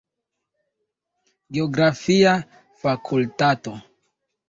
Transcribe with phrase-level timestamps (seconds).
[1.59, 2.33] Geografia
[2.83, 3.73] fakultato.